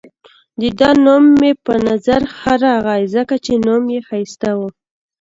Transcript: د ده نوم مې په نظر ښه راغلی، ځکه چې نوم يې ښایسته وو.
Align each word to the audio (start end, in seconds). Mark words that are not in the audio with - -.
د 0.59 0.61
ده 0.79 0.89
نوم 1.03 1.23
مې 1.39 1.51
په 1.65 1.73
نظر 1.87 2.21
ښه 2.37 2.53
راغلی، 2.65 3.05
ځکه 3.15 3.35
چې 3.45 3.53
نوم 3.65 3.83
يې 3.93 3.99
ښایسته 4.07 4.49
وو. 4.57 4.69